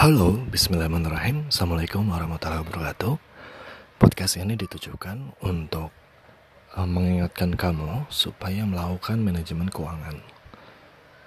[0.00, 1.52] Halo, bismillahirrahmanirrahim.
[1.52, 3.20] Assalamualaikum warahmatullahi wabarakatuh.
[4.00, 5.92] Podcast ini ditujukan untuk
[6.72, 10.24] uh, mengingatkan kamu supaya melakukan manajemen keuangan.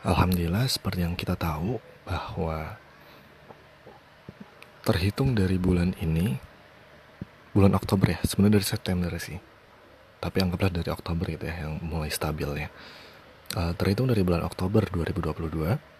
[0.01, 2.81] Alhamdulillah seperti yang kita tahu bahwa
[4.89, 6.41] terhitung dari bulan ini
[7.53, 9.37] bulan Oktober ya sebenarnya dari September sih.
[10.17, 12.73] Tapi anggaplah dari Oktober gitu ya yang mulai stabil ya.
[13.53, 15.93] Uh, terhitung dari bulan Oktober 2022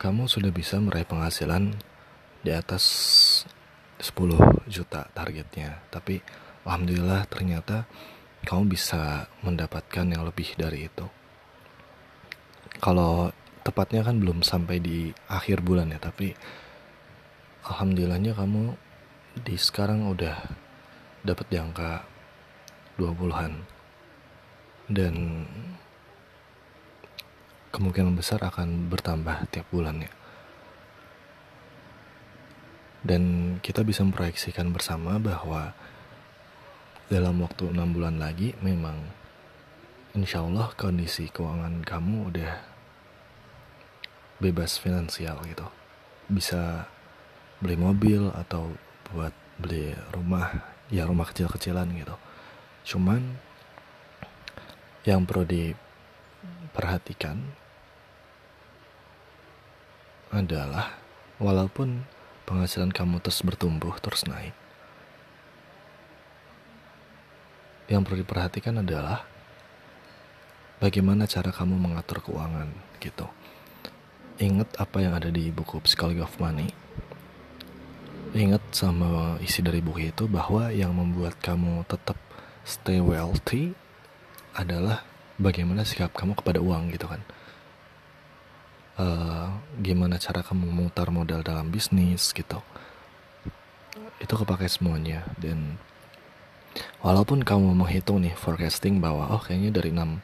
[0.00, 1.76] kamu sudah bisa meraih penghasilan
[2.40, 2.84] di atas
[4.00, 5.84] 10 juta targetnya.
[5.92, 6.20] Tapi
[6.64, 7.84] alhamdulillah ternyata
[8.44, 11.04] kamu bisa mendapatkan yang lebih dari itu.
[12.80, 13.28] Kalau
[13.60, 16.32] tepatnya kan belum sampai di akhir bulan ya, tapi
[17.68, 18.72] alhamdulillahnya kamu
[19.44, 20.36] di sekarang udah
[21.20, 22.00] dapat di angka
[22.96, 23.52] 20-an.
[24.90, 25.46] Dan
[27.70, 30.19] kemungkinan besar akan bertambah tiap bulannya.
[33.00, 35.72] Dan kita bisa memproyeksikan bersama bahwa
[37.08, 38.94] dalam waktu enam bulan lagi memang
[40.14, 42.52] insya Allah kondisi keuangan kamu udah
[44.40, 45.66] bebas finansial gitu.
[46.28, 46.86] Bisa
[47.60, 48.72] beli mobil atau
[49.12, 50.50] buat beli rumah,
[50.88, 52.16] ya rumah kecil-kecilan gitu.
[52.96, 53.20] Cuman
[55.04, 57.40] yang perlu diperhatikan
[60.30, 60.94] adalah
[61.42, 62.04] walaupun
[62.50, 64.50] penghasilan kamu terus bertumbuh, terus naik.
[67.86, 69.22] Yang perlu diperhatikan adalah
[70.82, 72.66] bagaimana cara kamu mengatur keuangan
[72.98, 73.30] gitu.
[74.42, 76.74] Ingat apa yang ada di buku Psychology of Money.
[78.34, 82.18] Ingat sama isi dari buku itu bahwa yang membuat kamu tetap
[82.66, 83.78] stay wealthy
[84.58, 85.06] adalah
[85.38, 87.22] bagaimana sikap kamu kepada uang gitu kan
[89.00, 89.48] uh,
[89.80, 92.60] gimana cara kamu memutar modal dalam bisnis gitu.
[94.20, 95.24] Itu kepakai semuanya.
[95.40, 95.80] Dan
[97.00, 100.20] walaupun kamu menghitung nih forecasting bahwa oh kayaknya dari 6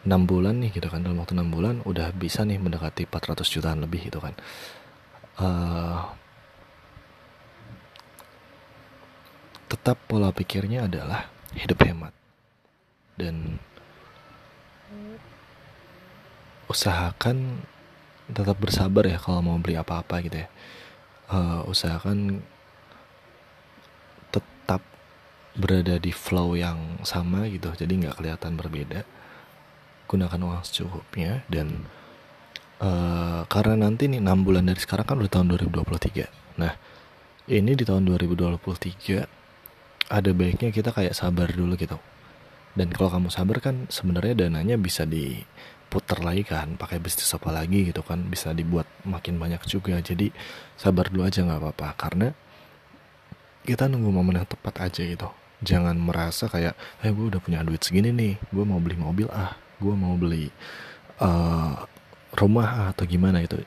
[0.00, 3.80] 6 bulan nih gitu kan dalam waktu 6 bulan udah bisa nih mendekati 400 jutaan
[3.84, 4.34] lebih gitu kan.
[5.40, 6.00] Uh,
[9.70, 12.12] tetap pola pikirnya adalah hidup hemat.
[13.14, 13.60] Dan
[16.70, 17.60] usahakan
[18.32, 20.48] tetap bersabar ya kalau mau beli apa-apa gitu ya.
[21.30, 22.42] Uh, usahakan
[24.34, 24.82] tetap
[25.54, 27.70] berada di flow yang sama gitu.
[27.74, 29.06] Jadi nggak kelihatan berbeda.
[30.10, 31.86] Gunakan uang secukupnya dan
[32.82, 36.74] uh, karena nanti nih 6 bulan dari sekarang kan udah tahun 2023 nah
[37.50, 39.26] ini di tahun 2023
[40.10, 41.98] ada baiknya kita kayak sabar dulu gitu.
[42.74, 45.42] Dan kalau kamu sabar kan sebenarnya dananya bisa di
[45.90, 49.98] putar lagi kan pakai bisnis apa lagi gitu kan bisa dibuat makin banyak juga.
[49.98, 50.30] Jadi
[50.78, 51.88] sabar dulu aja nggak apa-apa.
[51.98, 52.28] Karena
[53.66, 55.28] kita nunggu momen yang tepat aja gitu.
[55.60, 59.52] Jangan merasa kayak eh gue udah punya duit segini nih gue mau beli mobil ah
[59.76, 60.48] gue mau beli
[61.20, 61.84] uh,
[62.32, 63.60] rumah ah, atau gimana itu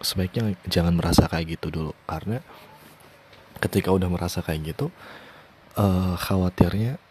[0.00, 1.92] sebaiknya jangan merasa kayak gitu dulu.
[2.06, 2.40] Karena
[3.58, 4.94] ketika udah merasa kayak gitu
[5.74, 7.02] uh, khawatirnya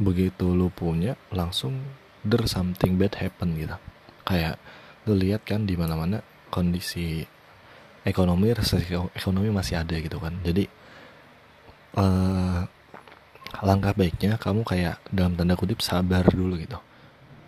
[0.00, 1.78] begitu lu punya langsung
[2.24, 3.76] there something bad happen gitu.
[4.24, 4.56] Kayak
[5.04, 6.18] lu lihat kan di mana mana
[6.48, 7.24] kondisi
[8.04, 10.36] ekonomi resesi ekonomi masih ada gitu kan.
[10.44, 10.64] Jadi
[12.00, 12.64] uh,
[13.64, 16.80] langkah baiknya kamu kayak dalam tanda kutip sabar dulu gitu.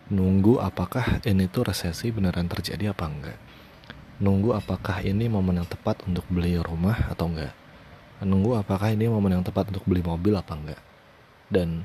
[0.06, 3.38] Nunggu apakah ini tuh resesi beneran terjadi apa enggak.
[4.22, 7.52] Nunggu apakah ini momen yang tepat untuk beli rumah atau enggak.
[8.22, 10.80] Nunggu apakah ini momen yang tepat untuk beli mobil apa enggak.
[11.50, 11.84] Dan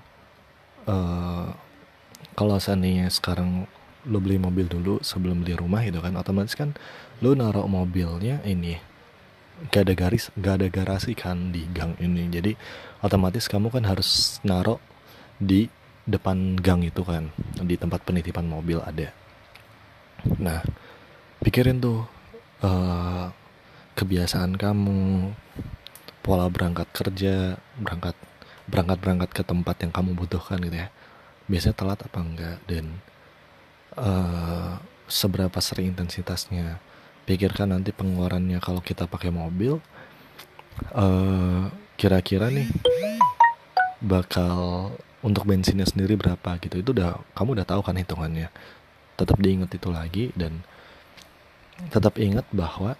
[0.85, 1.51] uh,
[2.35, 3.67] kalau seandainya sekarang
[4.09, 6.73] lo beli mobil dulu sebelum beli rumah gitu kan otomatis kan
[7.21, 8.81] lo naruh mobilnya ini
[9.69, 12.25] gak ada garis gak ada garasi kan di gang ini.
[12.33, 12.57] Jadi
[13.05, 14.81] otomatis kamu kan harus naruh
[15.37, 15.69] di
[16.09, 17.29] depan gang itu kan
[17.61, 19.13] di tempat penitipan mobil ada.
[20.41, 20.65] Nah
[21.45, 22.09] pikirin tuh
[22.65, 23.29] uh,
[23.93, 25.29] kebiasaan kamu
[26.25, 28.17] pola berangkat kerja berangkat
[28.69, 30.89] berangkat berangkat ke tempat yang kamu butuhkan gitu ya
[31.51, 32.57] biasanya telat apa enggak?
[32.63, 32.95] Dan
[33.99, 34.79] uh,
[35.11, 36.79] seberapa sering intensitasnya?
[37.27, 39.77] Pikirkan nanti pengeluarannya kalau kita pakai mobil
[40.95, 41.69] uh,
[41.99, 42.65] kira-kira nih
[44.01, 44.89] bakal
[45.21, 46.81] untuk bensinnya sendiri berapa gitu.
[46.81, 48.49] Itu udah kamu udah tahu kan hitungannya.
[49.19, 50.65] Tetap diingat itu lagi dan
[51.93, 52.97] tetap ingat bahwa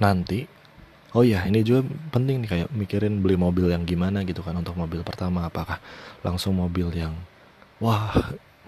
[0.00, 0.48] nanti
[1.10, 4.78] oh ya ini juga penting nih kayak mikirin beli mobil yang gimana gitu kan untuk
[4.78, 5.46] mobil pertama.
[5.50, 5.82] Apakah
[6.22, 7.14] langsung mobil yang
[7.82, 8.14] wah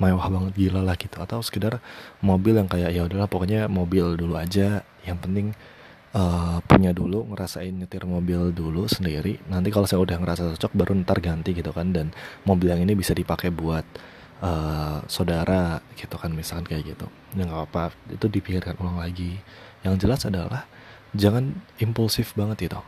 [0.01, 1.23] mewah banget gila lah gitu.
[1.23, 1.79] Atau sekedar
[2.19, 4.83] mobil yang kayak ya udahlah pokoknya mobil dulu aja.
[5.07, 5.47] Yang penting
[6.19, 9.39] uh, punya dulu ngerasain nyetir mobil dulu sendiri.
[9.47, 11.95] Nanti kalau saya udah ngerasa cocok baru ntar ganti gitu kan.
[11.95, 12.11] Dan
[12.43, 13.87] mobil yang ini bisa dipakai buat
[14.43, 17.07] uh, saudara gitu kan misalkan kayak gitu.
[17.39, 19.39] Ya nggak apa itu dipikirkan ulang lagi.
[19.87, 20.67] Yang jelas adalah
[21.13, 22.81] jangan impulsif banget itu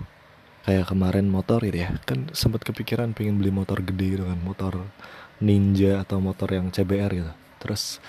[0.64, 1.92] kayak kemarin motor itu ya.
[2.08, 4.40] Kan sempat kepikiran pengen beli motor gede gitu kan.
[4.40, 4.88] Motor
[5.44, 7.32] ninja atau motor yang CBR gitu.
[7.60, 8.00] Terus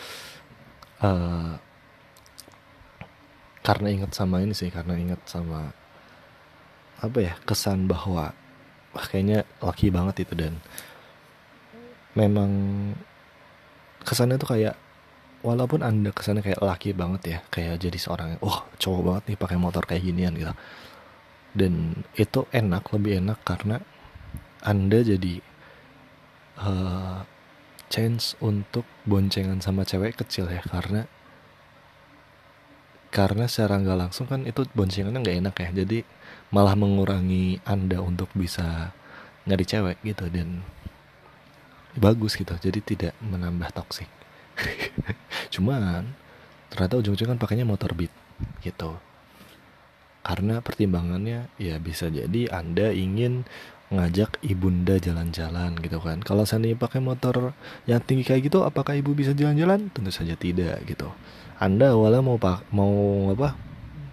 [1.04, 1.60] uh,
[3.66, 5.74] karena ingat sama ini sih karena ingat sama
[7.02, 8.32] apa ya kesan bahwa
[8.96, 10.34] wah kayaknya laki banget itu.
[10.34, 10.64] Dan
[12.16, 12.52] memang
[14.08, 14.85] kesannya tuh kayak
[15.46, 19.38] walaupun anda kesannya kayak laki banget ya kayak jadi seorang yang wah cowok banget nih
[19.38, 20.54] pakai motor kayak ginian gitu.
[21.54, 23.78] Dan itu enak lebih enak karena
[24.66, 25.40] anda jadi
[26.58, 27.22] uh,
[27.94, 31.06] chance untuk boncengan sama cewek kecil ya karena
[33.14, 35.70] karena secara nggak langsung kan itu boncengannya nggak enak ya.
[35.86, 36.02] Jadi
[36.50, 38.92] malah mengurangi anda untuk bisa
[39.46, 40.66] nyari cewek gitu dan
[41.96, 42.58] bagus gitu.
[42.58, 44.25] Jadi tidak menambah toksik
[45.54, 46.08] cuman
[46.72, 48.12] ternyata ujung-ujungnya kan pakainya motor beat
[48.64, 48.98] gitu
[50.26, 53.46] karena pertimbangannya ya bisa jadi Anda ingin
[53.94, 56.26] ngajak ibunda jalan-jalan gitu kan.
[56.26, 57.54] Kalau saya pakai motor
[57.86, 59.94] yang tinggi kayak gitu, apakah ibu bisa jalan-jalan?
[59.94, 61.14] Tentu saja tidak gitu.
[61.62, 63.54] Anda awalnya mau pak mau apa?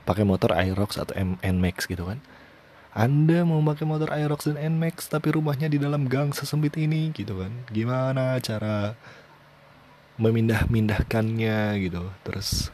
[0.05, 2.21] Pakai motor Aerox atau M Nmax gitu kan.
[2.93, 7.41] Anda mau pakai motor Aerox dan Nmax tapi rumahnya di dalam gang sesempit ini gitu
[7.41, 7.51] kan.
[7.73, 8.93] Gimana cara
[10.21, 12.03] memindah-mindahkannya gitu.
[12.25, 12.69] Terus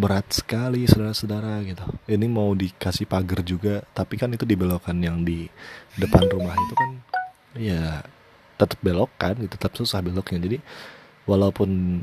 [0.00, 1.84] berat sekali saudara-saudara gitu.
[2.08, 5.44] Ini mau dikasih pagar juga tapi kan itu dibelokkan yang di
[6.00, 6.90] depan rumah itu kan
[7.58, 8.00] ya
[8.56, 10.40] tetap belokan gitu tetap susah beloknya.
[10.40, 10.58] Jadi
[11.28, 12.00] walaupun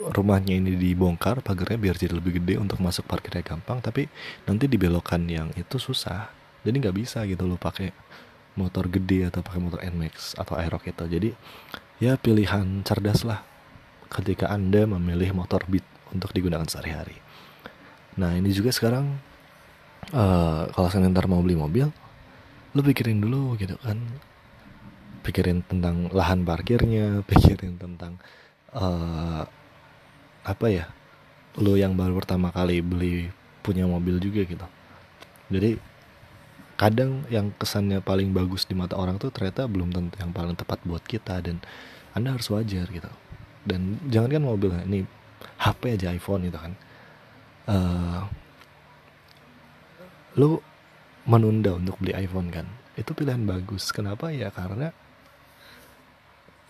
[0.00, 4.10] rumahnya ini dibongkar pagarnya biar jadi lebih gede untuk masuk parkirnya gampang tapi
[4.48, 6.32] nanti dibelokkan yang itu susah.
[6.64, 7.92] Jadi nggak bisa gitu lo pakai
[8.56, 11.04] motor gede atau pakai motor Nmax atau Aerox itu.
[11.04, 11.30] Jadi
[12.00, 13.53] ya pilihan cerdas lah
[14.14, 15.82] ketika anda memilih motor Beat
[16.14, 17.24] untuk digunakan sehari-hari
[18.14, 19.18] Nah ini juga sekarang
[20.14, 21.90] uh, kalau saya ntar mau beli mobil,
[22.74, 23.98] lu pikirin dulu gitu kan,
[25.26, 28.18] pikirin tentang lahan parkirnya, pikirin tentang
[28.74, 29.42] uh,
[30.46, 30.86] apa ya,
[31.58, 33.30] lu yang baru pertama kali beli
[33.66, 34.66] punya mobil juga gitu.
[35.50, 35.76] Jadi
[36.74, 40.82] kadang yang kesannya paling bagus di mata orang tuh ternyata belum tentu yang paling tepat
[40.82, 41.58] buat kita dan
[42.14, 43.10] anda harus wajar gitu.
[43.64, 45.00] Dan jangan kan mobil ini
[45.60, 46.72] HP aja iPhone gitu kan.
[47.64, 48.20] Uh,
[50.36, 50.60] lu
[51.24, 52.68] menunda untuk beli iPhone kan?
[52.94, 53.90] Itu pilihan bagus.
[53.90, 54.30] Kenapa?
[54.30, 54.92] Ya karena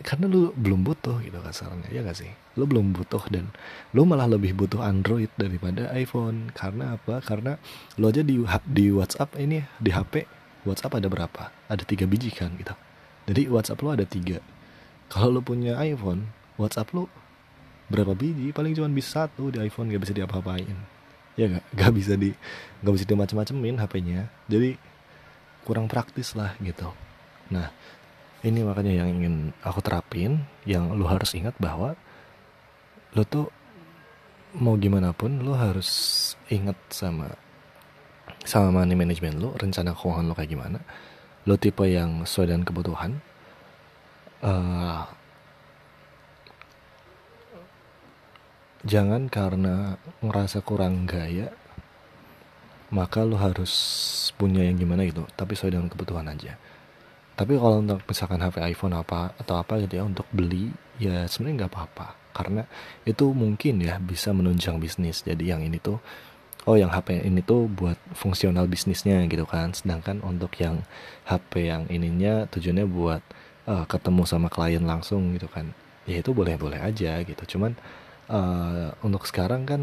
[0.03, 2.31] karena lu belum butuh gitu kasarnya ya gak sih?
[2.59, 3.49] Lu belum butuh dan
[3.95, 6.51] lu malah lebih butuh Android daripada iPhone.
[6.55, 7.19] Karena apa?
[7.23, 7.59] Karena
[7.99, 8.39] lu aja di
[8.69, 10.27] di WhatsApp ini di HP
[10.65, 11.53] WhatsApp ada berapa?
[11.69, 12.73] Ada tiga biji kan gitu.
[13.25, 14.41] Jadi WhatsApp lu ada tiga.
[15.09, 17.07] Kalau lu punya iPhone WhatsApp lu
[17.91, 18.51] berapa biji?
[18.55, 20.75] Paling cuma bisa satu di iPhone gak bisa diapa-apain.
[21.35, 22.31] Ya gak, gak bisa di
[22.81, 24.79] gak bisa dimacem-macemin HP-nya jadi
[25.65, 26.93] kurang praktis lah gitu.
[27.51, 27.73] Nah
[28.45, 29.35] ini makanya yang ingin
[29.65, 31.97] aku terapin yang lu harus ingat bahwa
[33.17, 33.49] lu tuh
[34.55, 35.89] mau gimana pun lu harus
[36.47, 37.33] ingat sama
[38.45, 40.79] sama money management lu rencana keuangan lu kayak gimana.
[41.45, 43.11] Lu tipe yang sesuai dengan kebutuhan
[44.45, 45.05] uh,
[48.85, 51.49] jangan karena ngerasa kurang gaya
[52.93, 53.73] maka lo harus
[54.37, 55.25] punya yang gimana gitu.
[55.33, 56.55] Tapi sesuai dengan kebutuhan aja.
[57.35, 61.65] Tapi kalau untuk misalkan HP iPhone apa atau apa gitu ya untuk beli ya sebenarnya
[61.65, 62.07] nggak apa-apa.
[62.31, 62.63] Karena
[63.03, 65.25] itu mungkin ya bisa menunjang bisnis.
[65.25, 65.99] Jadi yang ini tuh
[66.69, 69.75] oh yang HP ini tuh buat fungsional bisnisnya gitu kan.
[69.75, 70.85] Sedangkan untuk yang
[71.27, 73.21] HP yang ininya tujuannya buat
[73.67, 75.75] uh, ketemu sama klien langsung gitu kan.
[76.07, 77.57] Ya itu boleh-boleh aja gitu.
[77.57, 77.75] Cuman
[78.29, 79.81] uh, untuk sekarang kan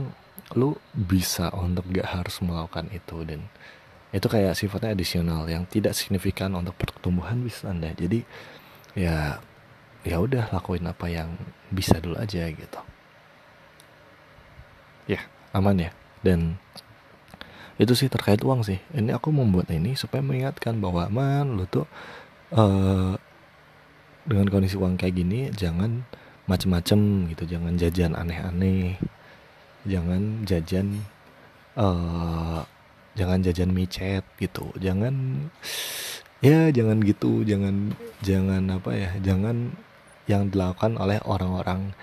[0.52, 3.40] lu bisa untuk gak harus melakukan itu dan
[4.12, 7.88] itu kayak sifatnya adisional yang tidak signifikan untuk pertumbuhan bisnis anda.
[7.96, 8.20] Jadi
[8.92, 9.40] ya
[10.04, 11.32] ya udah lakuin apa yang
[11.72, 12.80] bisa dulu aja gitu.
[15.08, 15.24] Ya.
[15.56, 15.90] Aman ya?
[16.20, 16.60] Dan
[17.80, 18.80] itu sih terkait uang sih.
[18.92, 21.88] Ini aku membuat ini supaya mengingatkan bahwa man lu tuh
[22.52, 23.16] uh,
[24.28, 26.04] dengan kondisi uang kayak gini jangan
[26.46, 27.44] macem-macem gitu.
[27.56, 28.98] Jangan jajan aneh-aneh.
[29.82, 31.02] Jangan jajan
[31.74, 32.62] uh,
[33.18, 34.70] jangan jajan micet gitu.
[34.78, 35.46] Jangan
[36.42, 37.42] ya jangan gitu.
[37.42, 39.74] Jangan jangan apa ya jangan
[40.30, 41.94] yang dilakukan oleh orang-orang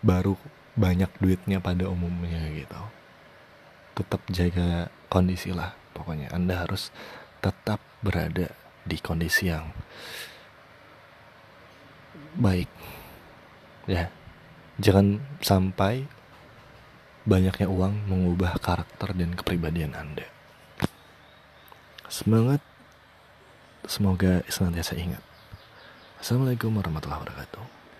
[0.00, 0.36] baru
[0.76, 2.80] banyak duitnya pada umumnya gitu.
[3.96, 6.32] Tetap jaga kondisi lah pokoknya.
[6.32, 6.92] Anda harus
[7.40, 8.52] tetap berada
[8.86, 9.72] di kondisi yang
[12.36, 12.68] baik
[13.86, 14.12] ya.
[14.76, 16.04] Jangan sampai
[17.24, 20.28] banyaknya uang mengubah karakter dan kepribadian anda.
[22.06, 22.60] Semangat.
[23.86, 25.22] Semoga senantiasa ingat.
[26.18, 27.85] Assalamualaikum warahmatullahi wabarakatuh